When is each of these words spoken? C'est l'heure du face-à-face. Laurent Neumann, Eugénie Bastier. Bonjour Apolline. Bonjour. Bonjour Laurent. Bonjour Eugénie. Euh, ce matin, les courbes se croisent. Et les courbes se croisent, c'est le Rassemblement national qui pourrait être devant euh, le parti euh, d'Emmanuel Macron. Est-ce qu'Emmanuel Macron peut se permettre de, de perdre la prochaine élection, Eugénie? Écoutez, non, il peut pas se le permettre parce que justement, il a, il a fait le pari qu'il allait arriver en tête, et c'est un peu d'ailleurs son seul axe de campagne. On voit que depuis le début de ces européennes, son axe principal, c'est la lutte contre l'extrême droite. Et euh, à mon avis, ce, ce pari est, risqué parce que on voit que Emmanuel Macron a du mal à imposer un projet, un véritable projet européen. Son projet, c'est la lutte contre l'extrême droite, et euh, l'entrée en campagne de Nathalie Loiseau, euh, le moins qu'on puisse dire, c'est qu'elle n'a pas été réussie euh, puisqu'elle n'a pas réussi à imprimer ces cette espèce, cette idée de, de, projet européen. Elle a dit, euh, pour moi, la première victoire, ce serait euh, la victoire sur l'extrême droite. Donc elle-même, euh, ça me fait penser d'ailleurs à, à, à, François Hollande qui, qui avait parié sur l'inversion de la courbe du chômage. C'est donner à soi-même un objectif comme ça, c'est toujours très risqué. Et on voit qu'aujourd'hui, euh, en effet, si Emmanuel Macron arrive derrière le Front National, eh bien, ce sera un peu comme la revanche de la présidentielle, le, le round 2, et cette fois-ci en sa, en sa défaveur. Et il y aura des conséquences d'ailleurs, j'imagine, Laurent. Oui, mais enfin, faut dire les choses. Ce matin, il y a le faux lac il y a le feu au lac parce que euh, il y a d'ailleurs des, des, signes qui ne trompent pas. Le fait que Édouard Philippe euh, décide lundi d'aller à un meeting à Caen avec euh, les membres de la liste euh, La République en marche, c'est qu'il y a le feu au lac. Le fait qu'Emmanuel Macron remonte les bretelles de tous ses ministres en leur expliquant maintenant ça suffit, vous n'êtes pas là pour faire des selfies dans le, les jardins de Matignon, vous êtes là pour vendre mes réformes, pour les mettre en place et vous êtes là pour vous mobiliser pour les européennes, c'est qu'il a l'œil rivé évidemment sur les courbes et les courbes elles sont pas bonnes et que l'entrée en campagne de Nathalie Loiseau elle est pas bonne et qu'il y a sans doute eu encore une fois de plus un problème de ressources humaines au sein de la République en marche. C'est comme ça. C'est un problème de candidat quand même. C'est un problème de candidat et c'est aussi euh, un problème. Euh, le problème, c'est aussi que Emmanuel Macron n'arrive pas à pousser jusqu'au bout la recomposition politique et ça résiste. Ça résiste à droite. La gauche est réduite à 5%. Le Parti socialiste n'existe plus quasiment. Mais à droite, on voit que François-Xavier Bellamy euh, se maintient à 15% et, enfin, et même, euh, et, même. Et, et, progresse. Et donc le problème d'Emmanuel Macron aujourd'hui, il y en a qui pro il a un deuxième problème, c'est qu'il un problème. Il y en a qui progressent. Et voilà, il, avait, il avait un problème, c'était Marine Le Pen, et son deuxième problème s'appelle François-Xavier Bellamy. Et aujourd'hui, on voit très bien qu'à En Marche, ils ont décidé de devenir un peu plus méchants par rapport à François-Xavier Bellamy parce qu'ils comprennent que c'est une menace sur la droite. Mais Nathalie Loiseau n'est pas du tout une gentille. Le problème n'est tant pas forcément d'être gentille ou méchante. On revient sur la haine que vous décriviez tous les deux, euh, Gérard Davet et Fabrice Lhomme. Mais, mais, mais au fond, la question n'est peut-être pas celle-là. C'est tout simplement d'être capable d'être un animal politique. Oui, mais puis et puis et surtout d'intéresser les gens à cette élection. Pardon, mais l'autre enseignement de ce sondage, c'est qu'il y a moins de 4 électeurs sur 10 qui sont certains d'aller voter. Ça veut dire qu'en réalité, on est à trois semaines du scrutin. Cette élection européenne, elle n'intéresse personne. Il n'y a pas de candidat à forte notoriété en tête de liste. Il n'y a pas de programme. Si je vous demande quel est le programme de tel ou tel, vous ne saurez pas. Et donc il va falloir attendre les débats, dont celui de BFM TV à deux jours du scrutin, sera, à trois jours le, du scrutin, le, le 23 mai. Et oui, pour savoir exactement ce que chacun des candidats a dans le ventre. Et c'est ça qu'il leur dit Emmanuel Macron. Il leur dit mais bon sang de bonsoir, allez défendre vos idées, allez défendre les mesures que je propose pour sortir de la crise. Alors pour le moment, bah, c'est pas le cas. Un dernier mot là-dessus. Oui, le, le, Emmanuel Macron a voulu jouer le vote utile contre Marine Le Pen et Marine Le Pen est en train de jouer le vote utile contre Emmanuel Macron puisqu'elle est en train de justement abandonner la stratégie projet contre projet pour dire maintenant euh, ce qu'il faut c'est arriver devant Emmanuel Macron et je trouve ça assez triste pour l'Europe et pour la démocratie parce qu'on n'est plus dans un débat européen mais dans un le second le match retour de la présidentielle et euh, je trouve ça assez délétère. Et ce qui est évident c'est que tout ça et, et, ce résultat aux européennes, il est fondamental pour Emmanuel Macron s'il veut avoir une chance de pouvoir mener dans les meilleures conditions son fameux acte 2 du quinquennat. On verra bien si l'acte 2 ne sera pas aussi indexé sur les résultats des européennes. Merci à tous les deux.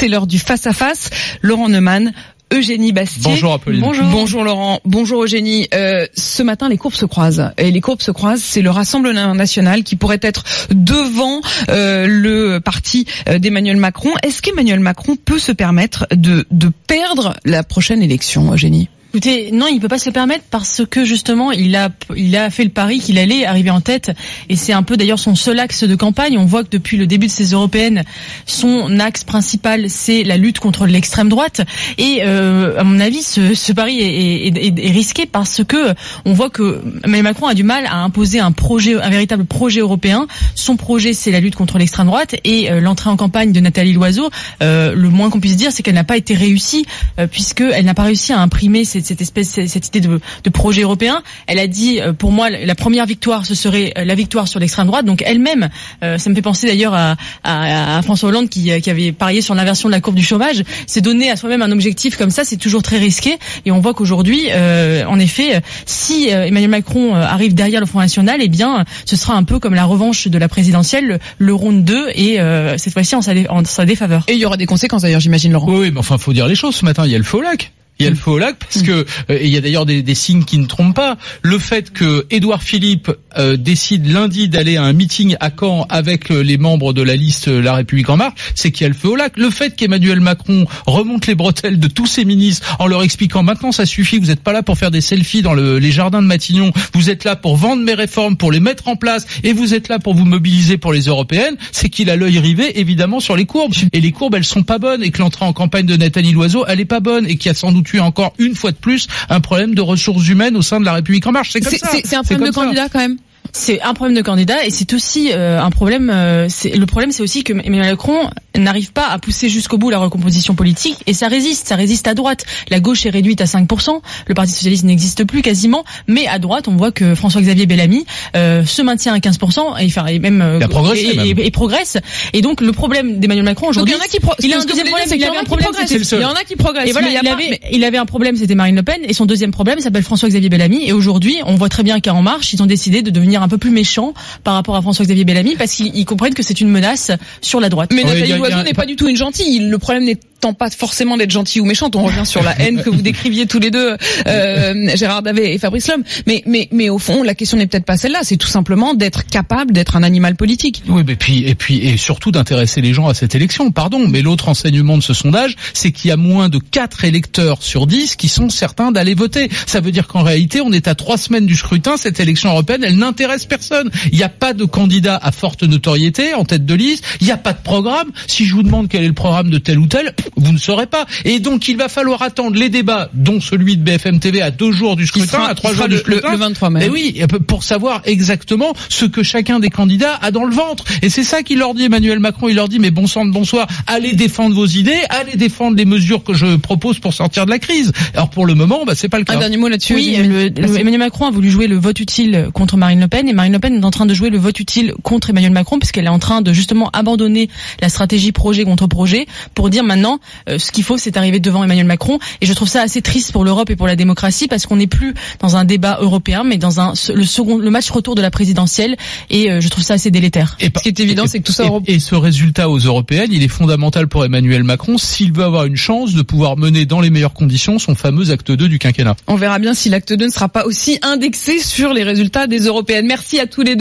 C'est 0.00 0.08
l'heure 0.08 0.26
du 0.26 0.38
face-à-face. 0.38 1.10
Laurent 1.42 1.68
Neumann, 1.68 2.14
Eugénie 2.54 2.90
Bastier. 2.90 3.20
Bonjour 3.22 3.52
Apolline. 3.52 3.82
Bonjour. 3.82 4.06
Bonjour 4.06 4.44
Laurent. 4.44 4.80
Bonjour 4.86 5.24
Eugénie. 5.24 5.68
Euh, 5.74 6.06
ce 6.14 6.42
matin, 6.42 6.70
les 6.70 6.78
courbes 6.78 6.94
se 6.94 7.04
croisent. 7.04 7.52
Et 7.58 7.70
les 7.70 7.82
courbes 7.82 8.00
se 8.00 8.10
croisent, 8.10 8.42
c'est 8.42 8.62
le 8.62 8.70
Rassemblement 8.70 9.34
national 9.34 9.82
qui 9.82 9.96
pourrait 9.96 10.20
être 10.22 10.44
devant 10.70 11.42
euh, 11.68 12.06
le 12.08 12.60
parti 12.60 13.04
euh, 13.28 13.38
d'Emmanuel 13.38 13.76
Macron. 13.76 14.08
Est-ce 14.22 14.40
qu'Emmanuel 14.40 14.80
Macron 14.80 15.16
peut 15.22 15.38
se 15.38 15.52
permettre 15.52 16.06
de, 16.12 16.46
de 16.50 16.72
perdre 16.86 17.36
la 17.44 17.62
prochaine 17.62 18.02
élection, 18.02 18.54
Eugénie? 18.54 18.88
Écoutez, 19.12 19.50
non, 19.50 19.66
il 19.66 19.80
peut 19.80 19.88
pas 19.88 19.98
se 19.98 20.08
le 20.08 20.12
permettre 20.12 20.44
parce 20.52 20.82
que 20.88 21.04
justement, 21.04 21.50
il 21.50 21.74
a, 21.74 21.90
il 22.16 22.36
a 22.36 22.48
fait 22.48 22.62
le 22.62 22.70
pari 22.70 23.00
qu'il 23.00 23.18
allait 23.18 23.44
arriver 23.44 23.70
en 23.70 23.80
tête, 23.80 24.12
et 24.48 24.54
c'est 24.54 24.72
un 24.72 24.84
peu 24.84 24.96
d'ailleurs 24.96 25.18
son 25.18 25.34
seul 25.34 25.58
axe 25.58 25.82
de 25.82 25.96
campagne. 25.96 26.38
On 26.38 26.44
voit 26.44 26.62
que 26.62 26.70
depuis 26.70 26.96
le 26.96 27.08
début 27.08 27.26
de 27.26 27.32
ces 27.32 27.46
européennes, 27.46 28.04
son 28.46 29.00
axe 29.00 29.24
principal, 29.24 29.90
c'est 29.90 30.22
la 30.22 30.36
lutte 30.36 30.60
contre 30.60 30.86
l'extrême 30.86 31.28
droite. 31.28 31.62
Et 31.98 32.20
euh, 32.22 32.78
à 32.78 32.84
mon 32.84 33.00
avis, 33.00 33.22
ce, 33.22 33.52
ce 33.52 33.72
pari 33.72 33.98
est, 34.00 34.90
risqué 34.92 35.26
parce 35.26 35.64
que 35.64 35.92
on 36.24 36.32
voit 36.32 36.50
que 36.50 36.80
Emmanuel 37.02 37.24
Macron 37.24 37.48
a 37.48 37.54
du 37.54 37.64
mal 37.64 37.86
à 37.86 37.96
imposer 37.96 38.38
un 38.38 38.52
projet, 38.52 38.94
un 38.94 39.10
véritable 39.10 39.44
projet 39.44 39.80
européen. 39.80 40.28
Son 40.54 40.76
projet, 40.76 41.14
c'est 41.14 41.32
la 41.32 41.40
lutte 41.40 41.56
contre 41.56 41.78
l'extrême 41.78 42.06
droite, 42.06 42.36
et 42.44 42.70
euh, 42.70 42.78
l'entrée 42.78 43.10
en 43.10 43.16
campagne 43.16 43.50
de 43.50 43.58
Nathalie 43.58 43.92
Loiseau, 43.92 44.30
euh, 44.62 44.94
le 44.94 45.08
moins 45.08 45.30
qu'on 45.30 45.40
puisse 45.40 45.56
dire, 45.56 45.72
c'est 45.72 45.82
qu'elle 45.82 45.94
n'a 45.94 46.04
pas 46.04 46.16
été 46.16 46.34
réussie 46.34 46.86
euh, 47.18 47.26
puisqu'elle 47.26 47.84
n'a 47.84 47.94
pas 47.94 48.04
réussi 48.04 48.32
à 48.32 48.40
imprimer 48.40 48.84
ces 48.84 48.99
cette 49.06 49.20
espèce, 49.20 49.48
cette 49.66 49.88
idée 49.88 50.00
de, 50.00 50.20
de, 50.44 50.50
projet 50.50 50.82
européen. 50.82 51.22
Elle 51.46 51.58
a 51.58 51.66
dit, 51.66 52.00
euh, 52.00 52.12
pour 52.12 52.32
moi, 52.32 52.50
la 52.50 52.74
première 52.74 53.06
victoire, 53.06 53.46
ce 53.46 53.54
serait 53.54 53.92
euh, 53.96 54.04
la 54.04 54.14
victoire 54.14 54.48
sur 54.48 54.60
l'extrême 54.60 54.86
droite. 54.86 55.04
Donc 55.06 55.22
elle-même, 55.24 55.68
euh, 56.02 56.18
ça 56.18 56.30
me 56.30 56.34
fait 56.34 56.42
penser 56.42 56.66
d'ailleurs 56.66 56.94
à, 56.94 57.16
à, 57.44 57.98
à, 57.98 58.02
François 58.02 58.28
Hollande 58.28 58.48
qui, 58.48 58.80
qui 58.80 58.90
avait 58.90 59.12
parié 59.12 59.40
sur 59.40 59.54
l'inversion 59.54 59.88
de 59.88 59.94
la 59.94 60.00
courbe 60.00 60.16
du 60.16 60.22
chômage. 60.22 60.64
C'est 60.86 61.00
donner 61.00 61.30
à 61.30 61.36
soi-même 61.36 61.62
un 61.62 61.72
objectif 61.72 62.16
comme 62.16 62.30
ça, 62.30 62.44
c'est 62.44 62.56
toujours 62.56 62.82
très 62.82 62.98
risqué. 62.98 63.38
Et 63.64 63.70
on 63.70 63.80
voit 63.80 63.94
qu'aujourd'hui, 63.94 64.46
euh, 64.50 65.04
en 65.06 65.18
effet, 65.18 65.60
si 65.86 66.28
Emmanuel 66.28 66.70
Macron 66.70 67.14
arrive 67.14 67.54
derrière 67.54 67.80
le 67.80 67.86
Front 67.86 68.00
National, 68.00 68.40
eh 68.42 68.48
bien, 68.48 68.84
ce 69.04 69.16
sera 69.16 69.34
un 69.34 69.44
peu 69.44 69.58
comme 69.58 69.74
la 69.74 69.84
revanche 69.84 70.28
de 70.28 70.38
la 70.38 70.48
présidentielle, 70.48 71.06
le, 71.06 71.18
le 71.38 71.54
round 71.54 71.84
2, 71.84 72.08
et 72.14 72.38
cette 72.76 72.92
fois-ci 72.92 73.14
en 73.14 73.22
sa, 73.22 73.32
en 73.48 73.64
sa 73.64 73.84
défaveur. 73.84 74.24
Et 74.28 74.34
il 74.34 74.38
y 74.38 74.44
aura 74.44 74.56
des 74.56 74.66
conséquences 74.66 75.02
d'ailleurs, 75.02 75.20
j'imagine, 75.20 75.52
Laurent. 75.52 75.72
Oui, 75.72 75.90
mais 75.90 75.98
enfin, 75.98 76.18
faut 76.18 76.32
dire 76.32 76.46
les 76.46 76.54
choses. 76.54 76.76
Ce 76.76 76.84
matin, 76.84 77.04
il 77.06 77.12
y 77.12 77.14
a 77.14 77.18
le 77.18 77.24
faux 77.24 77.40
lac 77.40 77.72
il 78.00 78.04
y 78.04 78.06
a 78.06 78.10
le 78.10 78.16
feu 78.16 78.30
au 78.32 78.38
lac 78.38 78.56
parce 78.58 78.82
que 78.82 79.04
euh, 79.30 79.38
il 79.40 79.48
y 79.48 79.56
a 79.56 79.60
d'ailleurs 79.60 79.86
des, 79.86 80.02
des, 80.02 80.14
signes 80.14 80.44
qui 80.44 80.58
ne 80.58 80.66
trompent 80.66 80.96
pas. 80.96 81.18
Le 81.42 81.58
fait 81.58 81.92
que 81.92 82.26
Édouard 82.30 82.62
Philippe 82.62 83.10
euh, 83.38 83.56
décide 83.56 84.10
lundi 84.10 84.48
d'aller 84.48 84.76
à 84.76 84.82
un 84.84 84.92
meeting 84.92 85.36
à 85.38 85.50
Caen 85.50 85.86
avec 85.88 86.30
euh, 86.30 86.40
les 86.40 86.58
membres 86.58 86.92
de 86.92 87.02
la 87.02 87.14
liste 87.14 87.48
euh, 87.48 87.60
La 87.60 87.74
République 87.74 88.08
en 88.08 88.16
marche, 88.16 88.34
c'est 88.54 88.72
qu'il 88.72 88.82
y 88.82 88.86
a 88.86 88.88
le 88.88 88.94
feu 88.94 89.08
au 89.08 89.16
lac. 89.16 89.36
Le 89.36 89.50
fait 89.50 89.76
qu'Emmanuel 89.76 90.20
Macron 90.20 90.64
remonte 90.86 91.26
les 91.26 91.34
bretelles 91.34 91.78
de 91.78 91.88
tous 91.88 92.06
ses 92.06 92.24
ministres 92.24 92.76
en 92.78 92.86
leur 92.86 93.02
expliquant 93.02 93.42
maintenant 93.42 93.70
ça 93.70 93.86
suffit, 93.86 94.18
vous 94.18 94.26
n'êtes 94.26 94.42
pas 94.42 94.52
là 94.52 94.62
pour 94.62 94.78
faire 94.78 94.90
des 94.90 95.00
selfies 95.00 95.42
dans 95.42 95.54
le, 95.54 95.78
les 95.78 95.92
jardins 95.92 96.22
de 96.22 96.26
Matignon, 96.26 96.72
vous 96.94 97.10
êtes 97.10 97.24
là 97.24 97.36
pour 97.36 97.56
vendre 97.56 97.82
mes 97.84 97.94
réformes, 97.94 98.36
pour 98.36 98.50
les 98.50 98.60
mettre 98.60 98.88
en 98.88 98.96
place 98.96 99.26
et 99.44 99.52
vous 99.52 99.74
êtes 99.74 99.88
là 99.88 99.98
pour 99.98 100.14
vous 100.14 100.24
mobiliser 100.24 100.76
pour 100.76 100.92
les 100.92 101.02
européennes, 101.02 101.56
c'est 101.70 101.88
qu'il 101.88 102.10
a 102.10 102.16
l'œil 102.16 102.38
rivé 102.38 102.80
évidemment 102.80 103.20
sur 103.20 103.36
les 103.36 103.46
courbes 103.46 103.74
et 103.92 104.00
les 104.00 104.12
courbes 104.12 104.34
elles 104.34 104.44
sont 104.44 104.62
pas 104.62 104.78
bonnes 104.78 105.02
et 105.02 105.10
que 105.10 105.18
l'entrée 105.20 105.44
en 105.44 105.52
campagne 105.52 105.86
de 105.86 105.96
Nathalie 105.96 106.32
Loiseau 106.32 106.64
elle 106.66 106.80
est 106.80 106.84
pas 106.84 107.00
bonne 107.00 107.26
et 107.26 107.36
qu'il 107.36 107.46
y 107.46 107.50
a 107.50 107.54
sans 107.54 107.70
doute 107.70 107.89
eu 107.98 108.00
encore 108.00 108.32
une 108.38 108.54
fois 108.54 108.70
de 108.70 108.76
plus 108.76 109.06
un 109.28 109.40
problème 109.40 109.74
de 109.74 109.82
ressources 109.82 110.28
humaines 110.28 110.56
au 110.56 110.62
sein 110.62 110.80
de 110.80 110.84
la 110.84 110.94
République 110.94 111.26
en 111.26 111.32
marche. 111.32 111.52
C'est 111.52 111.60
comme 111.60 111.72
ça. 111.72 111.88
C'est 112.04 112.16
un 112.16 112.22
problème 112.22 112.48
de 112.48 112.54
candidat 112.54 112.88
quand 112.88 112.98
même. 112.98 113.18
C'est 113.52 113.80
un 113.82 113.94
problème 113.94 114.16
de 114.16 114.22
candidat 114.22 114.64
et 114.64 114.70
c'est 114.70 114.92
aussi 114.92 115.30
euh, 115.32 115.60
un 115.60 115.70
problème. 115.70 116.10
Euh, 116.12 116.48
le 116.64 116.86
problème, 116.86 117.10
c'est 117.12 117.22
aussi 117.22 117.42
que 117.42 117.52
Emmanuel 117.52 117.90
Macron 117.90 118.30
n'arrive 118.56 118.92
pas 118.92 119.06
à 119.08 119.18
pousser 119.18 119.48
jusqu'au 119.48 119.78
bout 119.78 119.90
la 119.90 119.98
recomposition 119.98 120.54
politique 120.54 120.96
et 121.06 121.14
ça 121.14 121.28
résiste. 121.28 121.68
Ça 121.68 121.76
résiste 121.76 122.06
à 122.08 122.14
droite. 122.14 122.44
La 122.68 122.80
gauche 122.80 123.06
est 123.06 123.10
réduite 123.10 123.40
à 123.40 123.44
5%. 123.44 124.00
Le 124.26 124.34
Parti 124.34 124.52
socialiste 124.52 124.84
n'existe 124.84 125.24
plus 125.24 125.42
quasiment. 125.42 125.84
Mais 126.06 126.26
à 126.26 126.38
droite, 126.38 126.68
on 126.68 126.76
voit 126.76 126.92
que 126.92 127.14
François-Xavier 127.14 127.66
Bellamy 127.66 128.06
euh, 128.36 128.64
se 128.64 128.82
maintient 128.82 129.14
à 129.14 129.18
15% 129.18 129.80
et, 129.80 129.86
enfin, 129.86 130.06
et 130.06 130.18
même, 130.18 130.42
euh, 130.42 130.60
et, 130.60 131.16
même. 131.16 131.38
Et, 131.38 131.46
et, 131.46 131.50
progresse. 131.50 131.98
Et 132.32 132.42
donc 132.42 132.60
le 132.60 132.72
problème 132.72 133.18
d'Emmanuel 133.18 133.44
Macron 133.44 133.68
aujourd'hui, 133.68 133.94
il 133.94 133.98
y 133.98 134.00
en 134.00 134.04
a 134.04 134.08
qui 134.08 134.20
pro 134.20 134.32
il 134.40 134.52
a 134.52 134.60
un 134.60 134.64
deuxième 134.64 134.86
problème, 134.86 135.08
c'est 135.08 135.18
qu'il 135.18 135.26
un 135.26 135.44
problème. 135.44 135.68
Il 135.88 136.20
y 136.20 136.24
en 136.24 136.32
a 136.32 136.44
qui 136.44 136.56
progressent. 136.56 136.88
Et 136.88 136.92
voilà, 136.92 137.08
il, 137.10 137.28
avait, 137.28 137.60
il 137.72 137.84
avait 137.84 137.98
un 137.98 138.06
problème, 138.06 138.36
c'était 138.36 138.54
Marine 138.54 138.76
Le 138.76 138.82
Pen, 138.82 139.00
et 139.04 139.12
son 139.12 139.26
deuxième 139.26 139.50
problème 139.50 139.80
s'appelle 139.80 140.02
François-Xavier 140.02 140.48
Bellamy. 140.48 140.88
Et 140.88 140.92
aujourd'hui, 140.92 141.38
on 141.46 141.54
voit 141.56 141.68
très 141.68 141.82
bien 141.82 142.00
qu'à 142.00 142.14
En 142.14 142.22
Marche, 142.22 142.52
ils 142.52 142.62
ont 142.62 142.66
décidé 142.66 143.02
de 143.02 143.10
devenir 143.10 143.29
un 143.38 143.48
peu 143.48 143.58
plus 143.58 143.70
méchants 143.70 144.14
par 144.44 144.54
rapport 144.54 144.76
à 144.76 144.82
François-Xavier 144.82 145.24
Bellamy 145.24 145.56
parce 145.56 145.74
qu'ils 145.74 146.04
comprennent 146.04 146.34
que 146.34 146.42
c'est 146.42 146.60
une 146.60 146.68
menace 146.68 147.10
sur 147.40 147.60
la 147.60 147.68
droite. 147.68 147.90
Mais 147.94 148.04
Nathalie 148.04 148.32
Loiseau 148.32 148.62
n'est 148.62 148.74
pas 148.74 148.86
du 148.86 148.96
tout 148.96 149.08
une 149.08 149.16
gentille. 149.16 149.60
Le 149.60 149.78
problème 149.78 150.04
n'est 150.04 150.18
tant 150.40 150.54
pas 150.54 150.70
forcément 150.70 151.16
d'être 151.16 151.30
gentille 151.30 151.60
ou 151.60 151.64
méchante. 151.64 151.94
On 151.96 152.02
revient 152.02 152.26
sur 152.26 152.42
la 152.42 152.58
haine 152.60 152.82
que 152.82 152.90
vous 152.90 153.02
décriviez 153.02 153.46
tous 153.46 153.60
les 153.60 153.70
deux, 153.70 153.96
euh, 154.26 154.96
Gérard 154.96 155.22
Davet 155.22 155.54
et 155.54 155.58
Fabrice 155.58 155.88
Lhomme. 155.88 156.02
Mais, 156.26 156.42
mais, 156.46 156.68
mais 156.72 156.88
au 156.88 156.98
fond, 156.98 157.22
la 157.22 157.34
question 157.34 157.58
n'est 157.58 157.66
peut-être 157.66 157.84
pas 157.84 157.96
celle-là. 157.96 158.20
C'est 158.22 158.36
tout 158.36 158.48
simplement 158.48 158.94
d'être 158.94 159.26
capable 159.26 159.72
d'être 159.72 159.96
un 159.96 160.02
animal 160.02 160.34
politique. 160.36 160.82
Oui, 160.88 161.02
mais 161.06 161.16
puis 161.16 161.44
et 161.46 161.54
puis 161.54 161.78
et 161.86 161.96
surtout 161.96 162.30
d'intéresser 162.30 162.80
les 162.80 162.94
gens 162.94 163.08
à 163.08 163.14
cette 163.14 163.34
élection. 163.34 163.70
Pardon, 163.70 164.08
mais 164.08 164.22
l'autre 164.22 164.48
enseignement 164.48 164.96
de 164.96 165.02
ce 165.02 165.14
sondage, 165.14 165.56
c'est 165.74 165.92
qu'il 165.92 166.08
y 166.08 166.12
a 166.12 166.16
moins 166.16 166.48
de 166.48 166.58
4 166.58 167.04
électeurs 167.04 167.62
sur 167.62 167.86
10 167.86 168.16
qui 168.16 168.28
sont 168.28 168.48
certains 168.48 168.92
d'aller 168.92 169.14
voter. 169.14 169.50
Ça 169.66 169.80
veut 169.80 169.92
dire 169.92 170.06
qu'en 170.06 170.22
réalité, 170.22 170.60
on 170.60 170.72
est 170.72 170.88
à 170.88 170.94
trois 170.94 171.18
semaines 171.18 171.46
du 171.46 171.54
scrutin. 171.54 171.96
Cette 171.96 172.20
élection 172.20 172.50
européenne, 172.50 172.82
elle 172.84 172.96
n'intéresse 172.96 173.44
personne. 173.44 173.90
Il 174.12 174.18
n'y 174.18 174.24
a 174.24 174.28
pas 174.28 174.54
de 174.54 174.64
candidat 174.64 175.18
à 175.22 175.32
forte 175.32 175.62
notoriété 175.62 176.34
en 176.34 176.44
tête 176.44 176.64
de 176.64 176.74
liste. 176.74 177.04
Il 177.20 177.26
n'y 177.26 177.32
a 177.32 177.36
pas 177.36 177.52
de 177.52 177.62
programme. 177.62 178.10
Si 178.26 178.46
je 178.46 178.54
vous 178.54 178.62
demande 178.62 178.88
quel 178.88 179.04
est 179.04 179.08
le 179.08 179.12
programme 179.12 179.50
de 179.50 179.58
tel 179.58 179.78
ou 179.78 179.86
tel, 179.86 180.14
vous 180.36 180.52
ne 180.52 180.58
saurez 180.58 180.86
pas. 180.86 181.06
Et 181.24 181.40
donc 181.40 181.68
il 181.68 181.76
va 181.76 181.88
falloir 181.88 182.22
attendre 182.22 182.56
les 182.56 182.68
débats, 182.68 183.10
dont 183.14 183.40
celui 183.40 183.76
de 183.76 183.82
BFM 183.82 184.20
TV 184.20 184.42
à 184.42 184.50
deux 184.50 184.72
jours 184.72 184.96
du 184.96 185.06
scrutin, 185.06 185.26
sera, 185.26 185.48
à 185.48 185.54
trois 185.54 185.72
jours 185.72 185.86
le, 185.86 185.94
du 185.94 185.98
scrutin, 185.98 186.28
le, 186.28 186.32
le 186.32 186.38
23 186.38 186.70
mai. 186.70 186.86
Et 186.86 186.88
oui, 186.88 187.22
pour 187.46 187.64
savoir 187.64 188.02
exactement 188.04 188.72
ce 188.88 189.04
que 189.04 189.22
chacun 189.22 189.60
des 189.60 189.70
candidats 189.70 190.18
a 190.20 190.30
dans 190.30 190.44
le 190.44 190.54
ventre. 190.54 190.84
Et 191.02 191.10
c'est 191.10 191.24
ça 191.24 191.42
qu'il 191.42 191.58
leur 191.58 191.74
dit 191.74 191.84
Emmanuel 191.84 192.18
Macron. 192.18 192.48
Il 192.48 192.56
leur 192.56 192.68
dit 192.68 192.78
mais 192.78 192.90
bon 192.90 193.06
sang 193.06 193.24
de 193.24 193.32
bonsoir, 193.32 193.66
allez 193.86 194.12
défendre 194.12 194.54
vos 194.54 194.66
idées, 194.66 195.00
allez 195.08 195.36
défendre 195.36 195.76
les 195.76 195.84
mesures 195.84 196.24
que 196.24 196.34
je 196.34 196.56
propose 196.56 196.98
pour 196.98 197.14
sortir 197.14 197.46
de 197.46 197.50
la 197.50 197.58
crise. 197.58 197.92
Alors 198.14 198.30
pour 198.30 198.46
le 198.46 198.54
moment, 198.54 198.84
bah, 198.86 198.94
c'est 198.94 199.08
pas 199.08 199.18
le 199.18 199.24
cas. 199.24 199.34
Un 199.34 199.38
dernier 199.38 199.56
mot 199.56 199.68
là-dessus. 199.68 199.94
Oui, 199.94 200.16
le, 200.16 200.48
le, 200.48 200.78
Emmanuel 200.78 201.00
Macron 201.00 201.26
a 201.26 201.30
voulu 201.30 201.50
jouer 201.50 201.66
le 201.66 201.76
vote 201.76 202.00
utile 202.00 202.48
contre 202.52 202.76
Marine 202.76 203.00
Le 203.00 203.08
Pen 203.08 203.28
et 203.28 203.32
Marine 203.32 203.52
Le 203.52 203.58
Pen 203.58 203.74
est 203.74 203.84
en 203.84 203.90
train 203.90 204.06
de 204.06 204.14
jouer 204.14 204.30
le 204.30 204.38
vote 204.38 204.58
utile 204.60 204.94
contre 205.02 205.30
Emmanuel 205.30 205.52
Macron 205.52 205.78
puisqu'elle 205.78 206.06
est 206.06 206.08
en 206.08 206.18
train 206.18 206.42
de 206.42 206.52
justement 206.52 206.90
abandonner 206.92 207.48
la 207.80 207.88
stratégie 207.88 208.32
projet 208.32 208.64
contre 208.64 208.86
projet 208.86 209.26
pour 209.54 209.70
dire 209.70 209.84
maintenant 209.84 210.19
euh, 210.48 210.58
ce 210.58 210.72
qu'il 210.72 210.84
faut 210.84 210.98
c'est 210.98 211.16
arriver 211.16 211.40
devant 211.40 211.64
Emmanuel 211.64 211.86
Macron 211.86 212.18
et 212.40 212.46
je 212.46 212.52
trouve 212.52 212.68
ça 212.68 212.82
assez 212.82 213.02
triste 213.02 213.32
pour 213.32 213.44
l'Europe 213.44 213.70
et 213.70 213.76
pour 213.76 213.86
la 213.86 213.96
démocratie 213.96 214.48
parce 214.48 214.66
qu'on 214.66 214.76
n'est 214.76 214.86
plus 214.86 215.14
dans 215.40 215.56
un 215.56 215.64
débat 215.64 215.98
européen 216.00 216.44
mais 216.44 216.58
dans 216.58 216.80
un 216.80 216.92
le 217.14 217.24
second 217.24 217.58
le 217.58 217.70
match 217.70 217.90
retour 217.90 218.14
de 218.14 218.22
la 218.22 218.30
présidentielle 218.30 218.96
et 219.30 219.50
euh, 219.50 219.60
je 219.60 219.68
trouve 219.68 219.84
ça 219.84 219.94
assez 219.94 220.10
délétère. 220.10 220.56
Et 220.60 220.70
ce 220.74 220.82
qui 220.82 220.88
est 220.88 221.00
évident 221.00 221.26
c'est 221.26 221.40
que 221.40 221.44
tout 221.44 221.52
ça 221.52 221.64
et, 221.86 221.94
et, 221.94 221.98
ce 221.98 222.14
résultat 222.14 222.68
aux 222.68 222.78
européennes, 222.78 223.30
il 223.32 223.42
est 223.42 223.48
fondamental 223.48 224.08
pour 224.08 224.24
Emmanuel 224.24 224.64
Macron 224.64 224.98
s'il 224.98 225.32
veut 225.32 225.44
avoir 225.44 225.64
une 225.64 225.76
chance 225.76 226.14
de 226.14 226.22
pouvoir 226.22 226.56
mener 226.56 226.86
dans 226.86 227.00
les 227.00 227.10
meilleures 227.10 227.32
conditions 227.32 227.78
son 227.78 227.94
fameux 227.94 228.30
acte 228.30 228.50
2 228.50 228.68
du 228.68 228.78
quinquennat. 228.78 229.16
On 229.26 229.36
verra 229.36 229.58
bien 229.58 229.74
si 229.74 229.88
l'acte 229.88 230.12
2 230.12 230.26
ne 230.26 230.30
sera 230.30 230.48
pas 230.48 230.64
aussi 230.64 230.98
indexé 231.02 231.58
sur 231.58 231.92
les 231.92 232.02
résultats 232.02 232.46
des 232.46 232.60
européennes. 232.60 233.06
Merci 233.06 233.38
à 233.40 233.46
tous 233.46 233.62
les 233.62 233.76
deux. 233.76 233.78